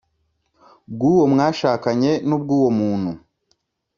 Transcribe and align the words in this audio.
Bw 0.95 0.99
uwo 1.11 1.23
mwashakanye 1.33 2.11
n 2.27 2.29
ubw 2.37 2.49
uwo 2.57 2.69
muntu 2.79 3.11